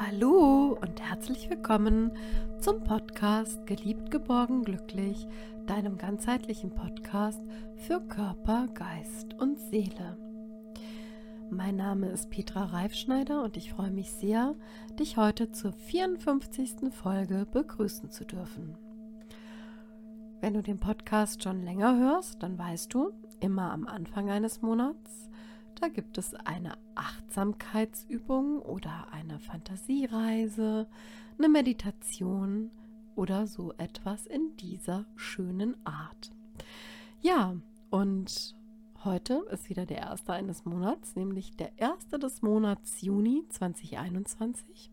Hallo 0.00 0.78
und 0.80 1.02
herzlich 1.02 1.50
willkommen 1.50 2.12
zum 2.60 2.84
Podcast 2.84 3.66
Geliebt, 3.66 4.12
geborgen, 4.12 4.62
glücklich, 4.62 5.26
deinem 5.66 5.98
ganzheitlichen 5.98 6.70
Podcast 6.70 7.42
für 7.74 8.00
Körper, 8.02 8.68
Geist 8.74 9.34
und 9.40 9.58
Seele. 9.58 10.16
Mein 11.50 11.74
Name 11.74 12.10
ist 12.10 12.30
Petra 12.30 12.66
Reifschneider 12.66 13.42
und 13.42 13.56
ich 13.56 13.72
freue 13.72 13.90
mich 13.90 14.12
sehr, 14.12 14.54
dich 15.00 15.16
heute 15.16 15.50
zur 15.50 15.72
54. 15.72 16.92
Folge 16.92 17.44
begrüßen 17.50 18.08
zu 18.08 18.24
dürfen. 18.24 18.78
Wenn 20.40 20.54
du 20.54 20.62
den 20.62 20.78
Podcast 20.78 21.42
schon 21.42 21.64
länger 21.64 21.98
hörst, 21.98 22.40
dann 22.44 22.56
weißt 22.56 22.94
du, 22.94 23.10
immer 23.40 23.72
am 23.72 23.88
Anfang 23.88 24.30
eines 24.30 24.62
Monats, 24.62 25.27
da 25.80 25.88
gibt 25.88 26.18
es 26.18 26.34
eine 26.34 26.72
Achtsamkeitsübung 26.94 28.60
oder 28.60 29.08
eine 29.12 29.38
Fantasiereise, 29.38 30.88
eine 31.38 31.48
Meditation 31.48 32.70
oder 33.16 33.46
so 33.46 33.72
etwas 33.78 34.26
in 34.26 34.56
dieser 34.56 35.06
schönen 35.16 35.76
Art. 35.84 36.32
Ja, 37.20 37.56
und 37.90 38.54
heute 39.04 39.44
ist 39.50 39.68
wieder 39.68 39.86
der 39.86 39.98
erste 39.98 40.32
eines 40.32 40.64
Monats, 40.64 41.16
nämlich 41.16 41.56
der 41.56 41.78
erste 41.78 42.18
des 42.18 42.42
Monats 42.42 43.00
Juni 43.02 43.44
2021. 43.48 44.90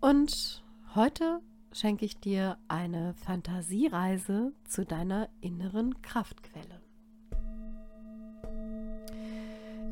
Und 0.00 0.64
heute 0.94 1.40
schenke 1.72 2.04
ich 2.04 2.18
dir 2.18 2.58
eine 2.68 3.14
Fantasiereise 3.14 4.52
zu 4.64 4.84
deiner 4.84 5.28
inneren 5.40 6.02
Kraftquelle. 6.02 6.81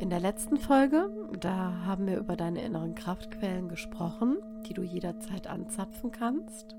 In 0.00 0.08
der 0.08 0.18
letzten 0.18 0.56
Folge, 0.56 1.10
da 1.40 1.84
haben 1.84 2.06
wir 2.06 2.16
über 2.16 2.34
deine 2.34 2.62
inneren 2.62 2.94
Kraftquellen 2.94 3.68
gesprochen, 3.68 4.38
die 4.66 4.72
du 4.72 4.82
jederzeit 4.82 5.46
anzapfen 5.46 6.10
kannst. 6.10 6.74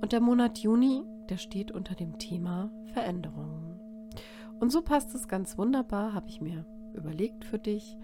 Und 0.00 0.10
der 0.10 0.20
Monat 0.20 0.58
Juni, 0.58 1.04
der 1.28 1.36
steht 1.36 1.70
unter 1.70 1.94
dem 1.94 2.18
Thema 2.18 2.68
Veränderungen. 2.94 3.78
Und 4.58 4.72
so 4.72 4.82
passt 4.82 5.14
es 5.14 5.28
ganz 5.28 5.56
wunderbar, 5.56 6.14
habe 6.14 6.28
ich 6.28 6.40
mir 6.40 6.66
überlegt 6.94 7.44
für 7.44 7.60
dich, 7.60 7.96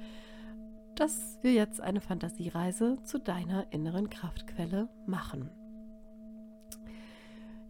dass 0.94 1.40
wir 1.42 1.52
jetzt 1.52 1.80
eine 1.80 2.00
Fantasiereise 2.00 2.98
zu 3.02 3.18
deiner 3.18 3.72
inneren 3.72 4.08
Kraftquelle 4.08 4.88
machen. 5.04 5.50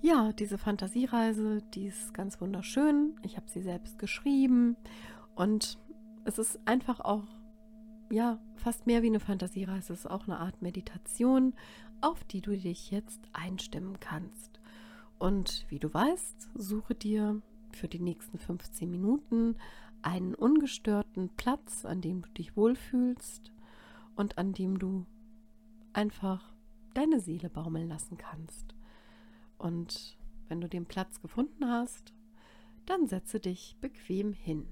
Ja, 0.02 0.32
diese 0.34 0.58
Fantasiereise, 0.58 1.62
die 1.72 1.86
ist 1.86 2.12
ganz 2.12 2.42
wunderschön. 2.42 3.16
Ich 3.22 3.38
habe 3.38 3.48
sie 3.48 3.62
selbst 3.62 3.98
geschrieben 3.98 4.76
und 5.34 5.78
es 6.24 6.38
ist 6.38 6.58
einfach 6.66 7.00
auch, 7.00 7.24
ja, 8.10 8.38
fast 8.56 8.86
mehr 8.86 9.02
wie 9.02 9.08
eine 9.08 9.20
Fantasiereise. 9.20 9.92
Es 9.92 10.00
ist 10.00 10.10
auch 10.10 10.24
eine 10.24 10.38
Art 10.38 10.62
Meditation, 10.62 11.54
auf 12.00 12.24
die 12.24 12.40
du 12.40 12.56
dich 12.56 12.90
jetzt 12.90 13.20
einstimmen 13.32 14.00
kannst. 14.00 14.60
Und 15.18 15.66
wie 15.68 15.78
du 15.78 15.92
weißt, 15.92 16.50
suche 16.54 16.94
dir 16.94 17.42
für 17.72 17.88
die 17.88 18.00
nächsten 18.00 18.38
15 18.38 18.90
Minuten 18.90 19.56
einen 20.02 20.34
ungestörten 20.34 21.30
Platz, 21.36 21.84
an 21.84 22.00
dem 22.00 22.22
du 22.22 22.28
dich 22.30 22.56
wohlfühlst 22.56 23.52
und 24.16 24.38
an 24.38 24.52
dem 24.52 24.78
du 24.78 25.06
einfach 25.92 26.54
deine 26.94 27.20
Seele 27.20 27.50
baumeln 27.50 27.88
lassen 27.88 28.16
kannst. 28.16 28.74
Und 29.58 30.16
wenn 30.48 30.60
du 30.60 30.68
den 30.68 30.86
Platz 30.86 31.20
gefunden 31.20 31.68
hast, 31.68 32.14
dann 32.86 33.06
setze 33.06 33.40
dich 33.40 33.76
bequem 33.80 34.32
hin. 34.32 34.66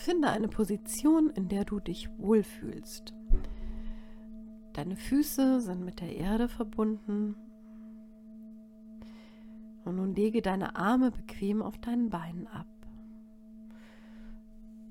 Finde 0.00 0.30
eine 0.30 0.48
Position, 0.48 1.28
in 1.28 1.48
der 1.48 1.66
du 1.66 1.78
dich 1.78 2.08
wohlfühlst. 2.16 3.12
Deine 4.72 4.96
Füße 4.96 5.60
sind 5.60 5.84
mit 5.84 6.00
der 6.00 6.16
Erde 6.16 6.48
verbunden. 6.48 7.36
Und 9.84 9.96
nun 9.96 10.14
lege 10.14 10.40
deine 10.40 10.74
Arme 10.74 11.10
bequem 11.10 11.60
auf 11.60 11.76
deinen 11.76 12.08
Beinen 12.08 12.46
ab. 12.46 12.66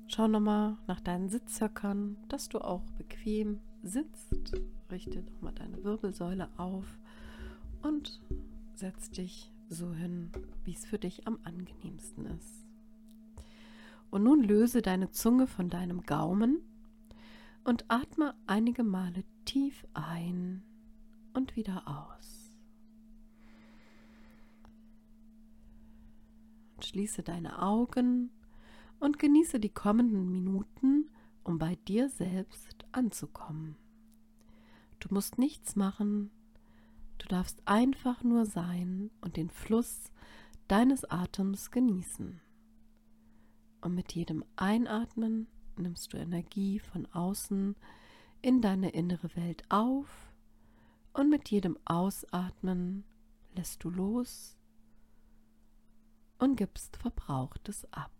Schau 0.06 0.28
nochmal 0.28 0.76
nach 0.86 1.00
deinen 1.00 1.28
Sitzhöckern, 1.28 2.16
dass 2.28 2.48
du 2.48 2.60
auch 2.60 2.88
bequem 2.96 3.58
sitzt. 3.82 4.52
Richte 4.92 5.24
nochmal 5.24 5.54
deine 5.54 5.82
Wirbelsäule 5.82 6.48
auf 6.56 6.86
und 7.82 8.20
setz 8.76 9.10
dich 9.10 9.50
so 9.68 9.92
hin, 9.92 10.30
wie 10.62 10.72
es 10.72 10.86
für 10.86 10.98
dich 10.98 11.26
am 11.26 11.40
angenehmsten 11.42 12.26
ist. 12.26 12.69
Und 14.10 14.24
nun 14.24 14.42
löse 14.42 14.82
deine 14.82 15.10
Zunge 15.10 15.46
von 15.46 15.68
deinem 15.68 16.02
Gaumen 16.02 16.60
und 17.64 17.84
atme 17.88 18.34
einige 18.46 18.82
Male 18.82 19.24
tief 19.44 19.86
ein 19.94 20.62
und 21.32 21.56
wieder 21.56 21.86
aus. 21.86 22.58
Schließe 26.80 27.22
deine 27.22 27.62
Augen 27.62 28.30
und 28.98 29.18
genieße 29.18 29.60
die 29.60 29.68
kommenden 29.68 30.30
Minuten, 30.30 31.10
um 31.44 31.58
bei 31.58 31.76
dir 31.86 32.08
selbst 32.08 32.84
anzukommen. 32.92 33.76
Du 34.98 35.08
musst 35.14 35.38
nichts 35.38 35.76
machen, 35.76 36.30
du 37.18 37.26
darfst 37.28 37.62
einfach 37.66 38.22
nur 38.22 38.44
sein 38.44 39.10
und 39.20 39.36
den 39.36 39.50
Fluss 39.50 40.10
deines 40.68 41.04
Atems 41.04 41.70
genießen. 41.70 42.40
Und 43.80 43.94
mit 43.94 44.12
jedem 44.12 44.44
Einatmen 44.56 45.46
nimmst 45.76 46.12
du 46.12 46.18
Energie 46.18 46.78
von 46.78 47.06
außen 47.12 47.76
in 48.42 48.60
deine 48.60 48.90
innere 48.90 49.34
Welt 49.36 49.64
auf 49.68 50.32
und 51.12 51.30
mit 51.30 51.50
jedem 51.50 51.78
Ausatmen 51.84 53.04
lässt 53.54 53.82
du 53.84 53.90
los 53.90 54.56
und 56.38 56.56
gibst 56.56 56.96
Verbrauchtes 56.96 57.86
ab. 57.92 58.10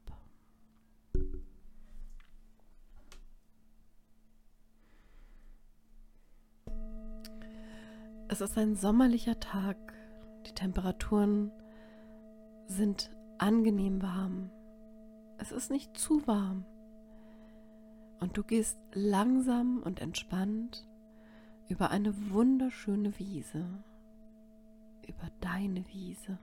Es 8.29 8.41
ist 8.41 8.57
ein 8.57 8.77
sommerlicher 8.77 9.41
Tag. 9.41 9.77
Die 10.47 10.53
Temperaturen 10.53 11.51
sind 12.67 13.11
angenehm 13.39 14.01
warm. 14.03 14.51
Es 15.41 15.53
ist 15.53 15.71
nicht 15.71 15.97
zu 15.97 16.27
warm. 16.27 16.67
Und 18.21 18.37
du 18.37 18.45
gehst 18.45 18.79
langsam 18.93 19.83
und 19.83 20.01
entspannt 20.01 20.87
über 21.69 21.91
eine 21.91 22.31
wunderschöne 22.31 23.19
Wiese, 23.19 23.65
über 25.09 25.31
deine 25.41 25.89
Wiese. 25.89 26.39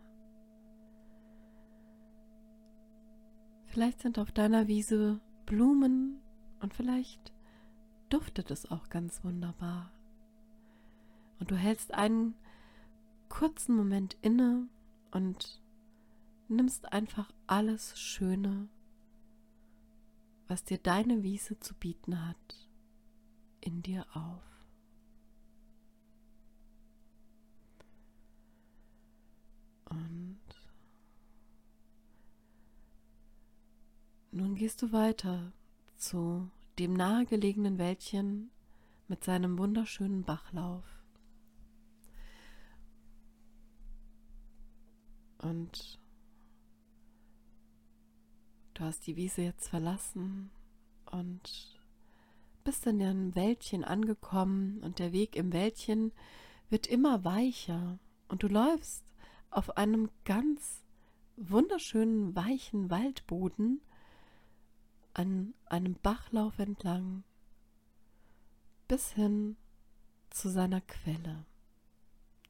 Vielleicht 3.65 4.01
sind 4.01 4.17
auf 4.17 4.31
deiner 4.31 4.67
Wiese 4.67 5.21
Blumen 5.45 6.19
und 6.59 6.73
vielleicht 6.73 7.31
duftet 8.09 8.49
es 8.49 8.71
auch 8.71 8.89
ganz 8.89 9.23
wunderbar. 9.23 9.91
Und 11.39 11.51
du 11.51 11.55
hältst 11.55 11.93
einen 11.93 12.33
kurzen 13.29 13.75
Moment 13.75 14.17
inne 14.23 14.67
und 15.11 15.61
nimmst 16.47 16.91
einfach 16.91 17.31
alles 17.45 17.99
Schöne, 17.99 18.69
was 20.47 20.63
dir 20.63 20.77
deine 20.77 21.23
Wiese 21.23 21.59
zu 21.59 21.73
bieten 21.75 22.25
hat, 22.25 22.69
in 23.61 23.81
dir 23.81 24.05
auf. 24.13 24.43
Und 29.89 30.39
nun 34.31 34.55
gehst 34.55 34.81
du 34.81 34.91
weiter 34.91 35.51
zu 35.97 36.49
dem 36.79 36.93
nahegelegenen 36.93 37.77
Wäldchen 37.77 38.51
mit 39.07 39.23
seinem 39.23 39.57
wunderschönen 39.57 40.23
Bachlauf. 40.23 40.85
Und 45.39 45.99
du 48.77 48.83
hast 48.83 49.07
die 49.07 49.15
Wiese 49.15 49.41
jetzt 49.41 49.69
verlassen 49.69 50.51
und 51.11 51.81
bist 52.63 52.85
in 52.85 53.01
einem 53.01 53.33
Wäldchen 53.33 53.83
angekommen 53.83 54.83
und 54.83 54.99
der 54.99 55.11
Weg 55.13 55.35
im 55.35 55.51
Wäldchen 55.51 56.11
wird 56.69 56.85
immer 56.85 57.23
weicher 57.23 57.97
und 58.27 58.43
du 58.43 58.47
läufst 58.47 59.03
auf 59.49 59.77
einem 59.77 60.11
ganz 60.25 60.83
wunderschönen 61.37 62.35
weichen 62.35 62.91
Waldboden 62.91 63.81
an 65.13 65.55
einem 65.65 65.95
Bachlauf 65.95 66.59
entlang 66.59 67.23
bis 68.87 69.11
hin 69.11 69.57
zu 70.29 70.49
seiner 70.49 70.81
Quelle, 70.81 71.45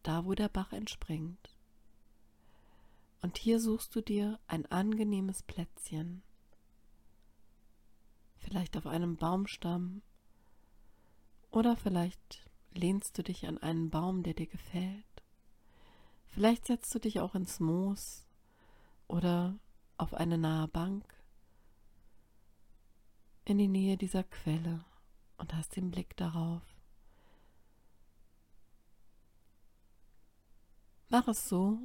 da 0.03 0.25
wo 0.25 0.33
der 0.33 0.49
Bach 0.49 0.73
entspringt. 0.73 1.56
Und 3.21 3.37
hier 3.37 3.59
suchst 3.59 3.95
du 3.95 4.01
dir 4.01 4.39
ein 4.47 4.65
angenehmes 4.67 5.43
Plätzchen, 5.43 6.21
vielleicht 8.37 8.77
auf 8.77 8.85
einem 8.85 9.17
Baumstamm 9.17 10.01
oder 11.49 11.75
vielleicht 11.75 12.45
lehnst 12.73 13.17
du 13.17 13.23
dich 13.23 13.47
an 13.47 13.57
einen 13.57 13.89
Baum, 13.89 14.23
der 14.23 14.33
dir 14.33 14.47
gefällt. 14.47 15.03
Vielleicht 16.27 16.65
setzt 16.65 16.93
du 16.93 16.99
dich 16.99 17.19
auch 17.19 17.33
ins 17.33 17.59
Moos 17.59 18.25
oder 19.07 19.57
auf 19.97 20.13
eine 20.13 20.37
nahe 20.37 20.67
Bank 20.67 21.03
in 23.45 23.57
die 23.57 23.67
Nähe 23.67 23.97
dieser 23.97 24.23
Quelle 24.23 24.85
und 25.37 25.53
hast 25.53 25.75
den 25.75 25.89
Blick 25.89 26.15
darauf. 26.17 26.61
Mach 31.09 31.27
es 31.27 31.47
so, 31.47 31.79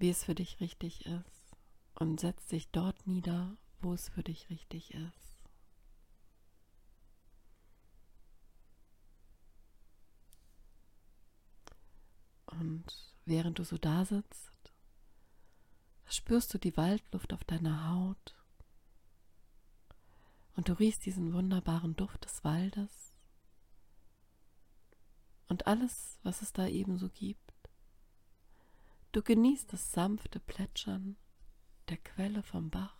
wie 0.00 0.08
es 0.08 0.24
für 0.24 0.34
dich 0.34 0.60
richtig 0.60 1.04
ist 1.04 1.56
und 1.94 2.18
setz 2.18 2.46
dich 2.46 2.70
dort 2.70 3.06
nieder, 3.06 3.56
wo 3.82 3.92
es 3.92 4.08
für 4.08 4.22
dich 4.22 4.48
richtig 4.48 4.94
ist. 4.94 5.38
Und 12.46 12.84
während 13.26 13.58
du 13.58 13.64
so 13.64 13.76
da 13.76 14.06
sitzt, 14.06 14.72
spürst 16.06 16.52
du 16.54 16.58
die 16.58 16.76
Waldluft 16.78 17.34
auf 17.34 17.44
deiner 17.44 17.90
Haut 17.90 18.34
und 20.56 20.70
du 20.70 20.72
riechst 20.72 21.04
diesen 21.04 21.34
wunderbaren 21.34 21.94
Duft 21.94 22.24
des 22.24 22.42
Waldes 22.42 23.12
und 25.48 25.66
alles, 25.66 26.18
was 26.22 26.40
es 26.40 26.54
da 26.54 26.66
ebenso 26.66 27.10
gibt. 27.10 27.49
Du 29.12 29.22
genießt 29.22 29.72
das 29.72 29.90
sanfte 29.92 30.38
Plätschern 30.38 31.16
der 31.88 31.96
Quelle 31.96 32.44
vom 32.44 32.70
Bach, 32.70 32.96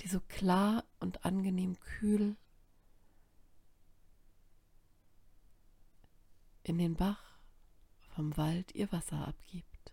die 0.00 0.08
so 0.08 0.20
klar 0.20 0.84
und 1.00 1.26
angenehm 1.26 1.78
kühl 1.80 2.36
in 6.62 6.78
den 6.78 6.94
Bach 6.94 7.38
vom 8.14 8.34
Wald 8.38 8.74
ihr 8.74 8.90
Wasser 8.90 9.28
abgibt. 9.28 9.92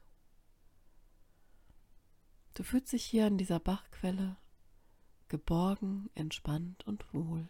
Du 2.54 2.64
fühlst 2.64 2.94
dich 2.94 3.06
hier 3.06 3.26
an 3.26 3.38
dieser 3.38 3.60
Bachquelle 3.60 4.38
geborgen, 5.28 6.10
entspannt 6.16 6.86
und 6.88 7.14
wohl. 7.14 7.50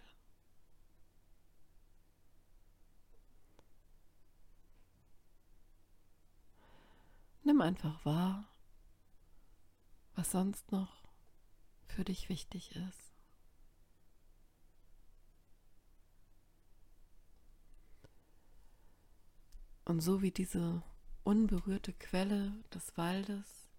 Nimm 7.44 7.62
einfach 7.62 8.04
wahr, 8.06 8.48
was 10.16 10.32
sonst 10.32 10.72
noch 10.72 11.04
für 11.88 12.04
dich 12.04 12.30
wichtig 12.30 12.76
ist. 12.76 13.10
Und 19.86 20.02
so 20.02 20.22
wie 20.22 20.32
diese 20.32 20.84
unberührte 21.24 21.94
Quelle 21.94 22.54
des 22.74 22.96
Waldes 22.96 23.72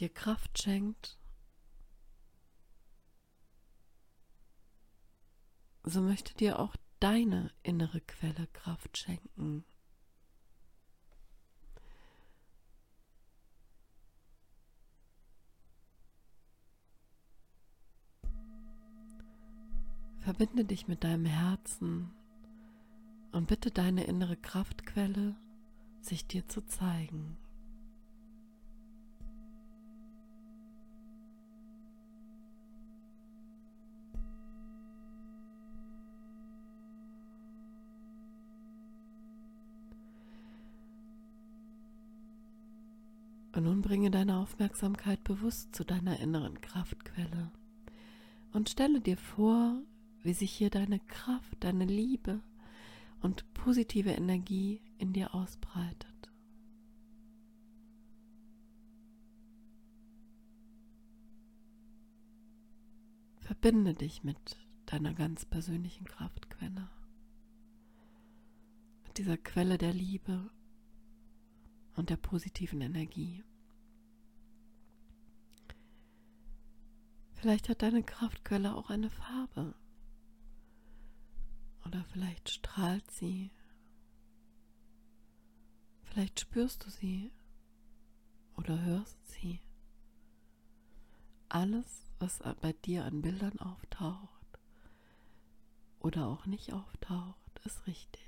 dir 0.00 0.08
Kraft 0.08 0.60
schenkt, 0.60 1.16
so 5.84 6.02
möchte 6.02 6.34
dir 6.34 6.58
auch 6.58 6.74
deine 7.00 7.52
innere 7.62 8.00
Quelle 8.00 8.48
Kraft 8.48 8.98
schenken. 8.98 9.64
Verbinde 20.28 20.66
dich 20.66 20.88
mit 20.88 21.04
deinem 21.04 21.24
Herzen 21.24 22.10
und 23.32 23.46
bitte 23.46 23.70
deine 23.70 24.04
innere 24.04 24.36
Kraftquelle, 24.36 25.34
sich 26.02 26.26
dir 26.26 26.46
zu 26.46 26.60
zeigen. 26.66 27.38
Und 43.54 43.64
nun 43.64 43.80
bringe 43.80 44.10
deine 44.10 44.36
Aufmerksamkeit 44.36 45.24
bewusst 45.24 45.74
zu 45.74 45.84
deiner 45.84 46.20
inneren 46.20 46.60
Kraftquelle 46.60 47.50
und 48.52 48.68
stelle 48.68 49.00
dir 49.00 49.16
vor, 49.16 49.80
wie 50.22 50.32
sich 50.32 50.50
hier 50.52 50.70
deine 50.70 51.00
Kraft, 51.00 51.64
deine 51.64 51.84
Liebe, 51.84 52.40
und 53.20 53.52
positive 53.54 54.10
Energie 54.10 54.80
in 54.98 55.12
dir 55.12 55.34
ausbreitet. 55.34 56.30
Verbinde 63.40 63.94
dich 63.94 64.22
mit 64.22 64.56
deiner 64.86 65.14
ganz 65.14 65.44
persönlichen 65.44 66.04
Kraftquelle, 66.04 66.88
mit 69.04 69.18
dieser 69.18 69.36
Quelle 69.36 69.78
der 69.78 69.92
Liebe 69.92 70.50
und 71.96 72.10
der 72.10 72.16
positiven 72.16 72.80
Energie. 72.80 73.42
Vielleicht 77.32 77.68
hat 77.68 77.82
deine 77.82 78.02
Kraftquelle 78.02 78.74
auch 78.74 78.90
eine 78.90 79.10
Farbe. 79.10 79.74
Oder 81.88 82.04
vielleicht 82.04 82.50
strahlt 82.50 83.10
sie. 83.10 83.50
Vielleicht 86.02 86.38
spürst 86.38 86.84
du 86.84 86.90
sie 86.90 87.32
oder 88.58 88.78
hörst 88.82 89.26
sie. 89.28 89.62
Alles, 91.48 92.10
was 92.18 92.40
bei 92.60 92.74
dir 92.74 93.06
an 93.06 93.22
Bildern 93.22 93.58
auftaucht 93.58 94.58
oder 96.00 96.26
auch 96.26 96.44
nicht 96.44 96.74
auftaucht, 96.74 97.58
ist 97.64 97.86
richtig. 97.86 98.20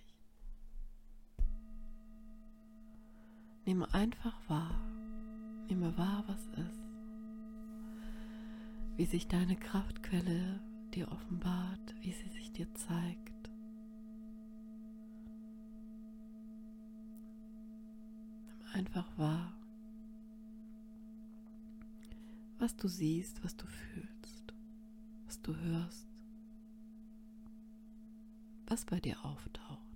Nehme 3.66 3.92
einfach 3.92 4.40
wahr. 4.48 4.80
Nehme 5.68 5.99
wahr, 5.99 6.25
was 6.28 6.46
ist. 6.46 6.80
Wie 8.96 9.04
sich 9.04 9.28
deine 9.28 9.56
Kraftquelle 9.56 10.61
dir 10.94 11.12
offenbart, 11.12 11.94
wie 12.00 12.12
sie 12.12 12.28
sich 12.30 12.52
dir 12.52 12.73
zeigt. 12.75 13.39
Einfach 18.80 19.18
wahr, 19.18 19.52
was 22.58 22.75
du 22.76 22.88
siehst, 22.88 23.44
was 23.44 23.54
du 23.54 23.66
fühlst, 23.66 24.54
was 25.26 25.42
du 25.42 25.54
hörst, 25.54 26.06
was 28.68 28.87
bei 28.87 28.99
dir 28.99 29.22
auftaucht. 29.22 29.89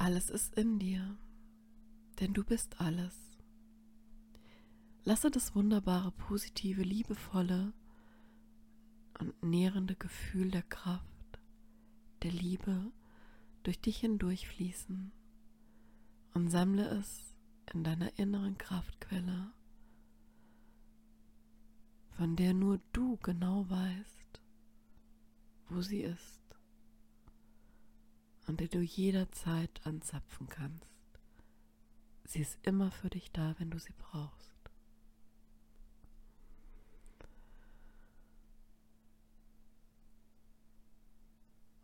Alles 0.00 0.30
ist 0.30 0.54
in 0.54 0.78
dir, 0.78 1.18
denn 2.20 2.32
du 2.32 2.42
bist 2.42 2.80
alles. 2.80 3.36
Lasse 5.04 5.30
das 5.30 5.54
wunderbare, 5.54 6.10
positive, 6.10 6.80
liebevolle 6.82 7.74
und 9.18 9.42
nährende 9.42 9.96
Gefühl 9.96 10.50
der 10.50 10.62
Kraft, 10.62 11.38
der 12.22 12.32
Liebe 12.32 12.90
durch 13.62 13.78
dich 13.78 13.98
hindurchfließen 13.98 15.12
und 16.32 16.48
sammle 16.48 16.88
es 16.88 17.34
in 17.70 17.84
deiner 17.84 18.18
inneren 18.18 18.56
Kraftquelle, 18.56 19.52
von 22.12 22.36
der 22.36 22.54
nur 22.54 22.80
du 22.94 23.18
genau 23.18 23.68
weißt, 23.68 24.40
wo 25.68 25.82
sie 25.82 26.00
ist 26.00 26.39
und 28.46 28.60
die 28.60 28.68
du 28.68 28.80
jederzeit 28.80 29.80
anzapfen 29.84 30.48
kannst. 30.48 30.90
Sie 32.24 32.40
ist 32.40 32.58
immer 32.62 32.90
für 32.90 33.10
dich 33.10 33.32
da, 33.32 33.54
wenn 33.58 33.70
du 33.70 33.78
sie 33.78 33.94
brauchst. 33.98 34.54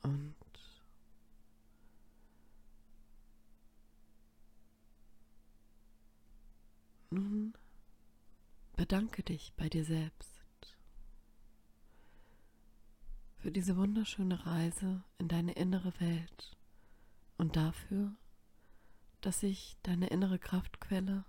Und 0.03 0.37
nun 7.11 7.55
bedanke 8.77 9.25
dich 9.25 9.53
bei 9.57 9.69
dir 9.69 9.85
selbst. 9.85 10.36
Für 13.47 13.53
diese 13.53 13.77
wunderschöne 13.77 14.45
Reise 14.45 15.05
in 15.19 15.29
deine 15.29 15.53
innere 15.53 15.93
Welt 16.01 16.57
und 17.37 17.55
dafür, 17.55 18.13
dass 19.21 19.39
sich 19.39 19.77
deine 19.85 20.09
innere 20.09 20.41
Kraftquelle 20.41 21.25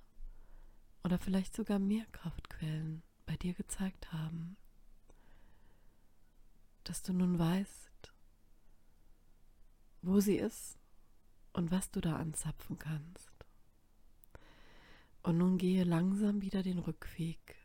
oder 1.03 1.19
vielleicht 1.19 1.55
sogar 1.55 1.77
mehr 1.77 2.07
Kraftquellen 2.13 3.03
bei 3.27 3.35
dir 3.35 3.53
gezeigt 3.53 4.11
haben, 4.13 4.57
dass 6.85 7.03
du 7.03 7.13
nun 7.13 7.37
weißt, 7.37 8.11
wo 10.01 10.19
sie 10.19 10.37
ist 10.37 10.79
und 11.53 11.69
was 11.69 11.91
du 11.91 12.01
da 12.01 12.15
anzapfen 12.15 12.79
kannst. 12.79 13.45
Und 15.21 15.37
nun 15.37 15.59
gehe 15.59 15.83
langsam 15.83 16.41
wieder 16.41 16.63
den 16.63 16.79
Rückweg. 16.79 17.55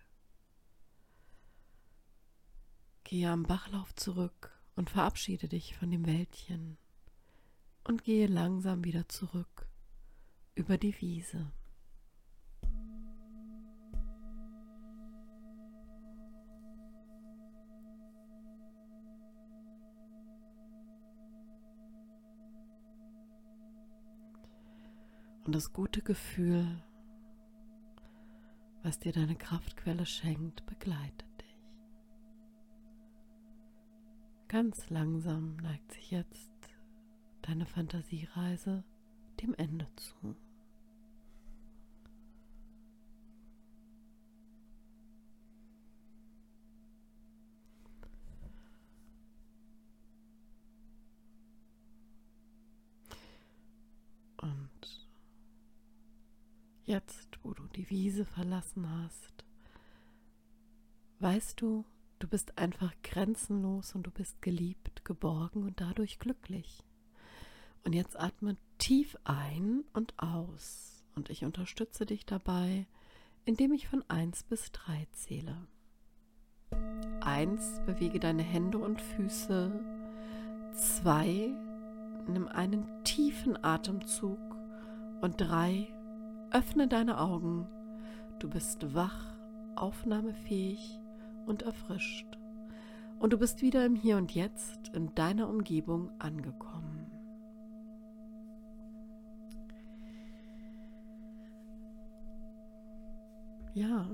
Gehe 3.12 3.28
am 3.28 3.42
Bachlauf 3.42 3.94
zurück 3.94 4.58
und 4.74 4.88
verabschiede 4.88 5.46
dich 5.46 5.76
von 5.76 5.90
dem 5.90 6.06
Wäldchen 6.06 6.78
und 7.84 8.04
gehe 8.04 8.26
langsam 8.26 8.84
wieder 8.84 9.06
zurück 9.06 9.68
über 10.54 10.78
die 10.78 10.98
Wiese. 10.98 11.52
Und 25.44 25.54
das 25.54 25.74
gute 25.74 26.00
Gefühl, 26.00 26.82
was 28.82 28.98
dir 28.98 29.12
deine 29.12 29.36
Kraftquelle 29.36 30.06
schenkt, 30.06 30.64
begleitet 30.64 31.31
Ganz 34.52 34.90
langsam 34.90 35.56
neigt 35.62 35.92
sich 35.92 36.10
jetzt 36.10 36.52
deine 37.40 37.64
Fantasiereise 37.64 38.84
dem 39.40 39.54
Ende 39.54 39.86
zu. 39.96 40.36
Und 54.36 55.08
jetzt, 56.84 57.38
wo 57.42 57.54
du 57.54 57.66
die 57.68 57.88
Wiese 57.88 58.26
verlassen 58.26 58.86
hast, 58.90 59.46
weißt 61.20 61.58
du, 61.58 61.86
du 62.22 62.28
bist 62.28 62.56
einfach 62.56 62.92
grenzenlos 63.02 63.96
und 63.96 64.04
du 64.04 64.10
bist 64.12 64.40
geliebt, 64.42 65.04
geborgen 65.04 65.64
und 65.64 65.80
dadurch 65.80 66.20
glücklich. 66.20 66.84
Und 67.84 67.94
jetzt 67.94 68.18
atme 68.18 68.56
tief 68.78 69.16
ein 69.24 69.82
und 69.92 70.14
aus 70.18 71.02
und 71.16 71.30
ich 71.30 71.44
unterstütze 71.44 72.06
dich 72.06 72.24
dabei, 72.24 72.86
indem 73.44 73.72
ich 73.72 73.88
von 73.88 74.04
1 74.08 74.44
bis 74.44 74.70
3 74.70 75.08
zähle. 75.10 75.66
1. 77.22 77.80
Bewege 77.86 78.20
deine 78.20 78.44
Hände 78.44 78.78
und 78.78 79.00
Füße. 79.00 79.72
2. 80.74 81.50
Nimm 82.28 82.46
einen 82.46 82.86
tiefen 83.02 83.62
Atemzug. 83.64 84.38
Und 85.20 85.40
3. 85.40 85.92
Öffne 86.52 86.86
deine 86.86 87.20
Augen. 87.20 87.66
Du 88.38 88.48
bist 88.48 88.94
wach, 88.94 89.34
aufnahmefähig 89.74 91.01
und 91.46 91.62
erfrischt. 91.62 92.38
Und 93.18 93.32
du 93.32 93.38
bist 93.38 93.62
wieder 93.62 93.86
im 93.86 93.94
Hier 93.94 94.16
und 94.16 94.34
Jetzt 94.34 94.88
in 94.94 95.14
deiner 95.14 95.48
Umgebung 95.48 96.10
angekommen. 96.18 97.06
Ja, 103.74 104.06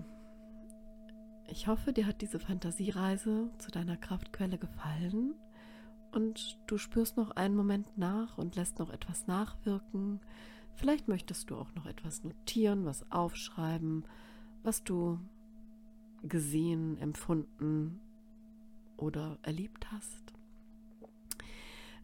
ich 1.49 1.67
hoffe, 1.67 1.93
dir 1.93 2.07
hat 2.07 2.21
diese 2.21 2.39
Fantasiereise 2.39 3.51
zu 3.59 3.71
deiner 3.71 3.97
Kraftquelle 3.97 4.59
gefallen 4.59 5.35
und 6.13 6.59
du 6.67 6.79
spürst 6.79 7.17
noch 7.17 7.31
einen 7.33 7.57
Moment 7.57 7.97
nach 7.97 8.39
und 8.39 8.55
lässt 8.55 8.79
noch 8.79 8.91
etwas 8.91 9.27
nachwirken. 9.27 10.21
Vielleicht 10.75 11.09
möchtest 11.09 11.51
du 11.51 11.57
auch 11.57 11.75
noch 11.75 11.87
etwas 11.87 12.23
notieren, 12.23 12.85
was 12.85 13.11
aufschreiben, 13.11 14.05
was 14.63 14.85
du 14.85 15.19
gesehen, 16.23 16.99
empfunden 16.99 18.01
oder 18.97 19.39
erlebt 19.43 19.91
hast. 19.93 20.33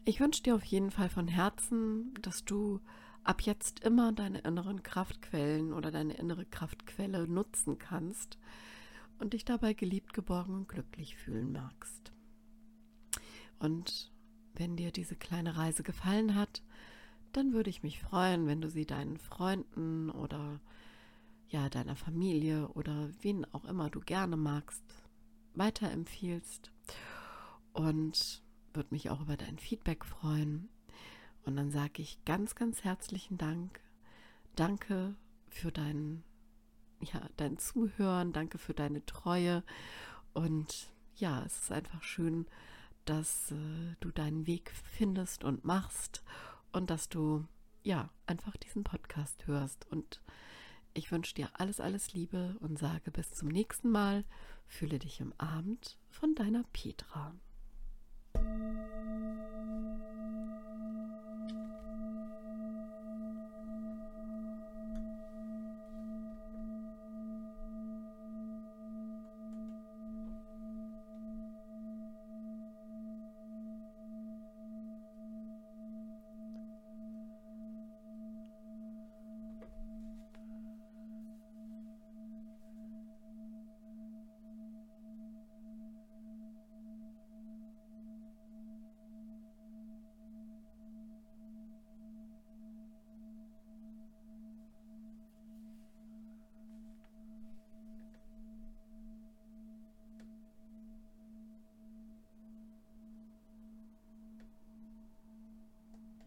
Ich 0.05 0.19
wünsche 0.19 0.43
dir 0.43 0.55
auf 0.55 0.63
jeden 0.63 0.91
Fall 0.91 1.09
von 1.09 1.27
Herzen, 1.27 2.13
dass 2.21 2.45
du 2.45 2.79
ab 3.23 3.41
jetzt 3.41 3.79
immer 3.79 4.11
deine 4.13 4.39
inneren 4.39 4.83
Kraftquellen 4.83 5.73
oder 5.73 5.91
deine 5.91 6.13
innere 6.13 6.45
Kraftquelle 6.45 7.27
nutzen 7.27 7.79
kannst 7.79 8.37
und 9.17 9.33
dich 9.33 9.45
dabei 9.45 9.73
geliebt, 9.73 10.13
geborgen 10.13 10.53
und 10.53 10.69
glücklich 10.69 11.15
fühlen 11.15 11.51
magst. 11.51 12.11
Und 13.59 14.11
wenn 14.53 14.75
dir 14.75 14.91
diese 14.91 15.15
kleine 15.15 15.57
Reise 15.57 15.83
gefallen 15.83 16.35
hat, 16.35 16.61
dann 17.33 17.53
würde 17.53 17.69
ich 17.69 17.83
mich 17.83 17.99
freuen, 17.99 18.47
wenn 18.47 18.61
du 18.61 18.69
sie 18.69 18.85
deinen 18.85 19.17
Freunden 19.17 20.09
oder 20.09 20.59
ja, 21.49 21.69
deiner 21.69 21.95
Familie 21.95 22.67
oder 22.69 23.09
wen 23.21 23.45
auch 23.53 23.65
immer 23.65 23.89
du 23.89 23.99
gerne 23.99 24.37
magst, 24.37 24.83
weiterempfiehlst 25.53 26.71
und 27.73 28.43
würde 28.73 28.89
mich 28.91 29.09
auch 29.09 29.21
über 29.21 29.37
dein 29.37 29.57
Feedback 29.57 30.05
freuen. 30.05 30.69
Und 31.45 31.55
dann 31.55 31.71
sage 31.71 32.01
ich 32.01 32.23
ganz, 32.25 32.55
ganz 32.55 32.83
herzlichen 32.83 33.37
Dank. 33.37 33.79
Danke 34.55 35.15
für 35.47 35.71
dein, 35.71 36.23
ja, 36.99 37.21
dein 37.37 37.57
Zuhören, 37.57 38.33
danke 38.33 38.57
für 38.57 38.73
deine 38.73 39.05
Treue. 39.05 39.63
Und 40.33 40.89
ja, 41.15 41.43
es 41.45 41.61
ist 41.61 41.71
einfach 41.71 42.03
schön, 42.03 42.47
dass 43.05 43.51
äh, 43.51 43.95
du 43.99 44.11
deinen 44.11 44.47
Weg 44.47 44.71
findest 44.83 45.43
und 45.43 45.63
machst 45.63 46.23
und 46.71 46.89
dass 46.89 47.07
du 47.07 47.45
ja 47.83 48.09
einfach 48.25 48.57
diesen 48.57 48.83
Podcast 48.83 49.45
hörst. 49.47 49.85
Und 49.91 50.21
ich 50.95 51.11
wünsche 51.11 51.35
dir 51.35 51.49
alles, 51.53 51.79
alles 51.79 52.13
Liebe 52.13 52.55
und 52.59 52.79
sage 52.79 53.11
bis 53.11 53.31
zum 53.31 53.49
nächsten 53.49 53.91
Mal. 53.91 54.23
Fühle 54.67 54.97
dich 54.97 55.19
im 55.19 55.33
Abend 55.37 55.97
von 56.09 56.33
deiner 56.35 56.63
Petra. 56.73 57.35